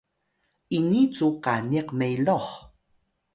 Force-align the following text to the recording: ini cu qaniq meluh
ini 0.77 1.01
cu 1.15 1.27
qaniq 1.45 1.87
meluh 1.99 2.47